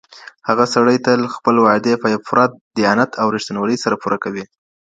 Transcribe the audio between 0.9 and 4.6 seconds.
تل خپلي وعدې په پوره دیانت او رښتینولۍ سره پوره کوی.